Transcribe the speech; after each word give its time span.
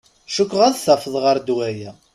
Cukkeɣ 0.35 0.61
ad 0.63 0.75
tafeḍ 0.77 1.15
ɣer 1.23 1.35
ddwa-ya. 1.39 1.91